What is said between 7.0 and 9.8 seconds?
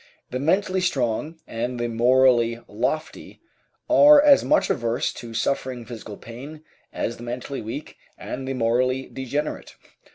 the mentally weak and the morally degenerate.